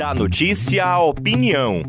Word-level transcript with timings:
Da 0.00 0.14
notícia 0.14 0.82
à 0.82 0.98
opinião. 0.98 1.82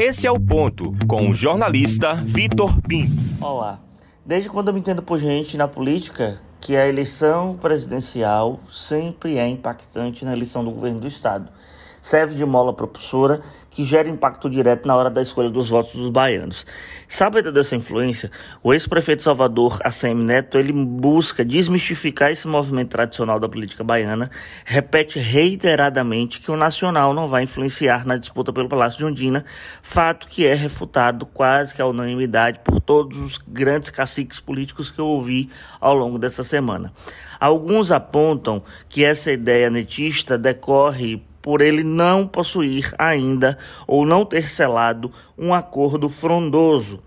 Esse 0.00 0.26
é 0.26 0.30
o 0.32 0.40
ponto 0.40 0.96
com 1.06 1.28
o 1.28 1.34
jornalista 1.34 2.14
Vitor 2.14 2.80
Pinto. 2.80 3.12
Olá. 3.42 3.78
Desde 4.24 4.48
quando 4.48 4.68
eu 4.68 4.72
me 4.72 4.80
entendo 4.80 5.02
por 5.02 5.18
gente 5.18 5.54
na 5.58 5.68
política, 5.68 6.40
que 6.62 6.74
a 6.74 6.88
eleição 6.88 7.58
presidencial 7.58 8.58
sempre 8.72 9.36
é 9.36 9.46
impactante 9.46 10.24
na 10.24 10.32
eleição 10.32 10.64
do 10.64 10.70
governo 10.70 11.00
do 11.00 11.06
estado 11.06 11.50
serve 12.00 12.34
de 12.34 12.44
mola 12.44 12.72
propulsora 12.72 13.40
que 13.70 13.84
gera 13.84 14.08
impacto 14.08 14.50
direto 14.50 14.88
na 14.88 14.96
hora 14.96 15.08
da 15.08 15.22
escolha 15.22 15.48
dos 15.48 15.68
votos 15.68 15.94
dos 15.94 16.08
baianos. 16.08 16.66
Sabendo 17.06 17.52
dessa 17.52 17.76
influência, 17.76 18.30
o 18.62 18.74
ex-prefeito 18.74 19.22
Salvador, 19.22 19.78
ACM 19.84 20.24
Neto, 20.24 20.58
ele 20.58 20.72
busca 20.72 21.44
desmistificar 21.44 22.32
esse 22.32 22.48
movimento 22.48 22.90
tradicional 22.90 23.38
da 23.38 23.48
política 23.48 23.84
baiana, 23.84 24.30
repete 24.64 25.18
reiteradamente 25.18 26.40
que 26.40 26.50
o 26.50 26.56
nacional 26.56 27.14
não 27.14 27.28
vai 27.28 27.44
influenciar 27.44 28.04
na 28.04 28.16
disputa 28.16 28.52
pelo 28.52 28.68
Palácio 28.68 28.98
de 28.98 29.04
Ondina, 29.04 29.44
fato 29.80 30.26
que 30.26 30.44
é 30.44 30.54
refutado 30.54 31.24
quase 31.24 31.72
que 31.72 31.80
à 31.80 31.86
unanimidade 31.86 32.60
por 32.64 32.80
todos 32.80 33.16
os 33.18 33.38
grandes 33.38 33.90
caciques 33.90 34.40
políticos 34.40 34.90
que 34.90 34.98
eu 34.98 35.06
ouvi 35.06 35.50
ao 35.80 35.94
longo 35.94 36.18
dessa 36.18 36.42
semana. 36.42 36.92
Alguns 37.38 37.92
apontam 37.92 38.62
que 38.88 39.04
essa 39.04 39.30
ideia 39.30 39.70
netista 39.70 40.36
decorre 40.36 41.22
por 41.48 41.62
ele 41.62 41.82
não 41.82 42.26
possuir 42.26 42.94
ainda 42.98 43.56
ou 43.86 44.04
não 44.04 44.22
ter 44.22 44.50
selado 44.50 45.10
um 45.38 45.54
acordo 45.54 46.06
frondoso. 46.06 47.00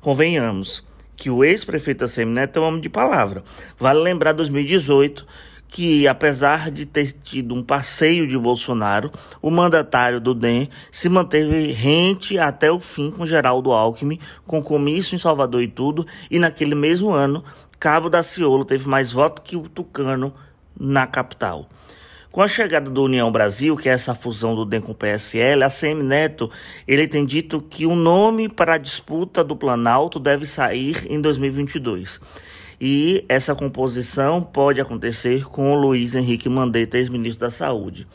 Convenhamos 0.00 0.84
que 1.16 1.28
o 1.28 1.42
ex-prefeito 1.42 2.04
Neto 2.24 2.60
é 2.60 2.62
um 2.62 2.66
homem 2.66 2.80
de 2.80 2.88
palavra. 2.88 3.42
Vale 3.76 3.98
lembrar 3.98 4.34
2018 4.34 5.26
que, 5.66 6.06
apesar 6.06 6.70
de 6.70 6.86
ter 6.86 7.10
tido 7.10 7.56
um 7.56 7.60
passeio 7.60 8.24
de 8.24 8.38
Bolsonaro, 8.38 9.10
o 9.42 9.50
mandatário 9.50 10.20
do 10.20 10.32
DEM 10.32 10.68
se 10.92 11.08
manteve 11.08 11.72
rente 11.72 12.38
até 12.38 12.70
o 12.70 12.78
fim 12.78 13.10
com 13.10 13.26
Geraldo 13.26 13.72
Alckmin, 13.72 14.20
com 14.46 14.62
comício 14.62 15.16
em 15.16 15.18
Salvador 15.18 15.60
e 15.60 15.66
tudo, 15.66 16.06
e 16.30 16.38
naquele 16.38 16.76
mesmo 16.76 17.10
ano, 17.10 17.42
Cabo 17.80 18.08
da 18.08 18.22
Ciolo 18.22 18.64
teve 18.64 18.88
mais 18.88 19.10
voto 19.10 19.42
que 19.42 19.56
o 19.56 19.68
Tucano 19.68 20.32
na 20.78 21.04
capital. 21.04 21.68
Com 22.30 22.42
a 22.42 22.48
chegada 22.48 22.90
do 22.90 23.04
União 23.04 23.32
Brasil, 23.32 23.74
que 23.74 23.88
é 23.88 23.92
essa 23.92 24.14
fusão 24.14 24.54
do 24.54 24.66
DEM 24.66 24.82
com 24.82 24.92
o 24.92 24.94
PSL, 24.94 25.64
a 25.64 25.70
CM 25.70 26.02
Neto 26.02 26.50
ele 26.86 27.08
tem 27.08 27.24
dito 27.24 27.60
que 27.60 27.86
o 27.86 27.96
nome 27.96 28.50
para 28.50 28.74
a 28.74 28.78
disputa 28.78 29.42
do 29.42 29.56
Planalto 29.56 30.20
deve 30.20 30.44
sair 30.44 31.06
em 31.08 31.22
2022. 31.22 32.20
E 32.78 33.24
essa 33.30 33.54
composição 33.54 34.42
pode 34.42 34.78
acontecer 34.78 35.46
com 35.46 35.72
o 35.72 35.74
Luiz 35.74 36.14
Henrique 36.14 36.50
Mandetta, 36.50 36.98
ex-ministro 36.98 37.46
da 37.46 37.50
Saúde. 37.50 38.06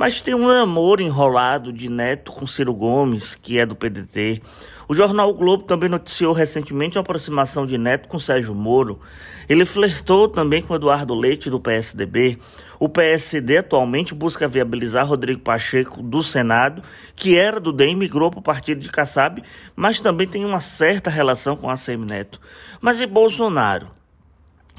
Mas 0.00 0.22
tem 0.22 0.34
um 0.34 0.48
amor 0.48 0.98
enrolado 0.98 1.70
de 1.70 1.90
Neto 1.90 2.32
com 2.32 2.46
Ciro 2.46 2.72
Gomes, 2.72 3.34
que 3.34 3.58
é 3.58 3.66
do 3.66 3.76
PDT. 3.76 4.40
O 4.88 4.94
jornal 4.94 5.28
o 5.28 5.34
Globo 5.34 5.64
também 5.64 5.90
noticiou 5.90 6.32
recentemente 6.32 6.96
a 6.96 7.02
aproximação 7.02 7.66
de 7.66 7.76
Neto 7.76 8.08
com 8.08 8.18
Sérgio 8.18 8.54
Moro. 8.54 8.98
Ele 9.46 9.66
flertou 9.66 10.26
também 10.26 10.62
com 10.62 10.74
Eduardo 10.74 11.14
Leite, 11.14 11.50
do 11.50 11.60
PSDB. 11.60 12.38
O 12.78 12.88
PSD 12.88 13.58
atualmente 13.58 14.14
busca 14.14 14.48
viabilizar 14.48 15.06
Rodrigo 15.06 15.42
Pacheco 15.42 16.02
do 16.02 16.22
Senado, 16.22 16.80
que 17.14 17.36
era 17.36 17.60
do 17.60 17.70
DEM, 17.70 17.94
migrou 17.94 18.30
para 18.30 18.40
o 18.40 18.42
partido 18.42 18.80
de 18.80 18.88
Kassab, 18.88 19.42
mas 19.76 20.00
também 20.00 20.26
tem 20.26 20.46
uma 20.46 20.60
certa 20.60 21.10
relação 21.10 21.54
com 21.54 21.68
a 21.68 21.76
Semi 21.76 22.06
Neto. 22.06 22.40
Mas 22.80 23.02
e 23.02 23.06
Bolsonaro? 23.06 23.99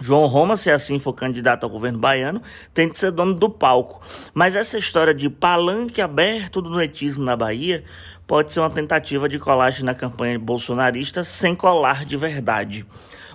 João 0.02 0.26
Roma, 0.26 0.58
se 0.58 0.72
assim 0.72 0.98
for 0.98 1.14
candidato 1.14 1.64
ao 1.64 1.70
governo 1.70 2.00
baiano, 2.00 2.42
tem 2.74 2.90
de 2.90 2.98
ser 2.98 3.12
dono 3.12 3.36
do 3.36 3.48
palco. 3.48 4.02
Mas 4.34 4.56
essa 4.56 4.78
história 4.78 5.14
de 5.14 5.30
palanque 5.30 6.02
aberto 6.02 6.60
do 6.60 6.76
netismo 6.76 7.24
na 7.24 7.36
Bahia 7.36 7.84
pode 8.26 8.52
ser 8.52 8.62
uma 8.62 8.70
tentativa 8.70 9.30
de 9.30 9.38
colagem 9.38 9.86
na 9.86 9.94
campanha 9.94 10.40
bolsonarista 10.40 11.24
sem 11.24 11.54
colar 11.54 12.04
de 12.04 12.18
verdade. 12.18 12.84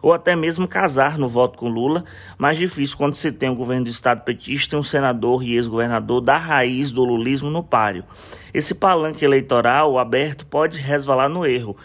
Ou 0.03 0.12
até 0.12 0.34
mesmo 0.34 0.67
casar 0.67 1.16
no 1.19 1.28
voto 1.28 1.56
com 1.56 1.69
Lula, 1.69 2.05
mais 2.37 2.59
difícil 2.59 2.97
quando 2.97 3.15
se 3.15 3.31
tem 3.31 3.49
um 3.49 3.55
governo 3.55 3.84
do 3.84 3.91
estado 3.91 4.22
petista 4.25 4.75
e 4.75 4.78
um 4.78 4.82
senador 4.82 5.44
e 5.44 5.55
ex-governador 5.55 6.21
da 6.21 6.37
raiz 6.37 6.91
do 6.91 7.05
lulismo 7.05 7.49
no 7.49 7.62
páreo. 7.62 8.05
Esse 8.53 8.75
palanque 8.75 9.25
eleitoral 9.25 9.99
aberto 9.99 10.44
pode 10.44 10.78
resvalar 10.81 11.28
no 11.28 11.47
erro. 11.47 11.76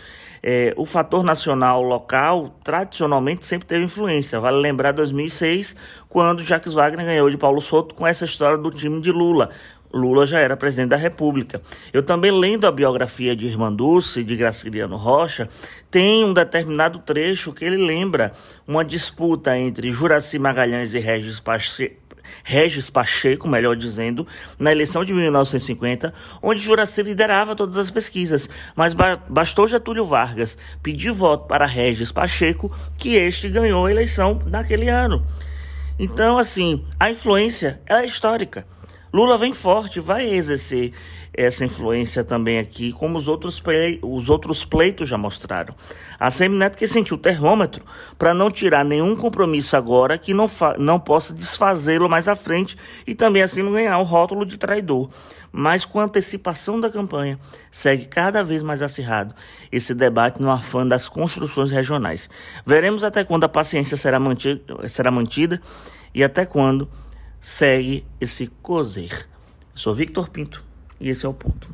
É, 0.43 0.73
o 0.75 0.85
fator 0.85 1.23
nacional 1.23 1.81
local 1.83 2.55
tradicionalmente 2.63 3.45
sempre 3.45 3.67
teve 3.67 3.85
influência. 3.85 4.39
Vale 4.39 4.57
lembrar 4.57 4.91
2006, 4.91 5.75
quando 6.09 6.43
Jacques 6.43 6.73
Wagner 6.73 7.05
ganhou 7.05 7.29
de 7.29 7.37
Paulo 7.37 7.61
Souto 7.61 7.93
com 7.93 8.07
essa 8.07 8.25
história 8.25 8.57
do 8.57 8.71
time 8.71 9.01
de 9.01 9.11
Lula. 9.11 9.51
Lula 9.93 10.25
já 10.25 10.39
era 10.39 10.55
presidente 10.55 10.89
da 10.89 10.95
República. 10.95 11.61
Eu 11.91 12.01
também, 12.01 12.31
lendo 12.31 12.65
a 12.65 12.71
biografia 12.71 13.35
de 13.35 13.45
Irmã 13.45 13.71
Dulce, 13.71 14.23
de 14.23 14.35
Graciliano 14.35 14.95
Rocha, 14.95 15.49
tem 15.89 16.23
um 16.23 16.33
determinado 16.33 16.99
trecho 16.99 17.51
que 17.51 17.65
ele 17.65 17.77
lembra 17.77 18.31
uma 18.65 18.85
disputa 18.85 19.57
entre 19.57 19.91
Juraci 19.91 20.39
Magalhães 20.39 20.93
e 20.93 20.99
Regis 20.99 21.41
Regis 22.43 22.89
Pacheco, 22.89 23.47
melhor 23.47 23.75
dizendo, 23.75 24.27
na 24.59 24.71
eleição 24.71 25.03
de 25.03 25.13
1950, 25.13 26.13
onde 26.41 26.59
Juraci 26.59 27.03
liderava 27.03 27.55
todas 27.55 27.77
as 27.77 27.91
pesquisas, 27.91 28.49
mas 28.75 28.95
bastou 29.29 29.67
Getúlio 29.67 30.05
Vargas 30.05 30.57
pedir 30.81 31.11
voto 31.11 31.47
para 31.47 31.65
Regis 31.65 32.11
Pacheco 32.11 32.71
que 32.97 33.15
este 33.15 33.49
ganhou 33.49 33.85
a 33.85 33.91
eleição 33.91 34.41
naquele 34.45 34.89
ano. 34.89 35.23
Então, 35.99 36.37
assim, 36.37 36.83
a 36.99 37.11
influência 37.11 37.79
é 37.85 38.03
histórica. 38.05 38.65
Lula 39.13 39.37
vem 39.37 39.53
forte, 39.53 39.99
vai 39.99 40.29
exercer 40.29 40.93
essa 41.33 41.63
influência 41.63 42.23
também 42.23 42.59
aqui, 42.59 42.91
como 42.91 43.17
os 43.17 43.27
outros, 43.27 43.61
os 44.01 44.29
outros 44.29 44.65
pleitos 44.65 45.07
já 45.07 45.17
mostraram. 45.17 45.73
A 46.19 46.29
Semineto 46.29 46.77
que 46.77 46.87
sentiu 46.87 47.15
o 47.15 47.19
termômetro 47.19 47.83
para 48.17 48.33
não 48.33 48.51
tirar 48.51 48.83
nenhum 48.83 49.15
compromisso 49.15 49.75
agora 49.77 50.17
que 50.17 50.33
não, 50.33 50.49
não 50.77 50.99
possa 50.99 51.33
desfazê-lo 51.33 52.09
mais 52.09 52.27
à 52.27 52.35
frente 52.35 52.77
e 53.07 53.15
também 53.15 53.41
assim 53.41 53.61
não 53.63 53.71
ganhar 53.71 53.97
o 53.99 54.03
rótulo 54.03 54.45
de 54.45 54.57
traidor. 54.57 55.09
Mas 55.51 55.83
com 55.83 55.99
a 55.99 56.03
antecipação 56.03 56.79
da 56.79 56.89
campanha, 56.89 57.39
segue 57.69 58.05
cada 58.05 58.43
vez 58.43 58.61
mais 58.61 58.81
acirrado 58.81 59.33
esse 59.71 59.93
debate 59.93 60.41
no 60.41 60.51
afã 60.51 60.87
das 60.87 61.09
construções 61.09 61.71
regionais. 61.71 62.29
Veremos 62.65 63.03
até 63.03 63.23
quando 63.23 63.43
a 63.43 63.49
paciência 63.49 63.97
será 63.97 64.19
mantida, 64.19 64.87
será 64.87 65.11
mantida 65.11 65.61
e 66.13 66.23
até 66.23 66.45
quando 66.45 66.89
segue 67.41 68.05
esse 68.19 68.47
cozer. 68.61 69.27
Sou 69.73 69.93
Victor 69.93 70.29
Pinto 70.29 70.63
e 70.99 71.09
esse 71.09 71.25
é 71.25 71.29
o 71.29 71.33
ponto. 71.33 71.67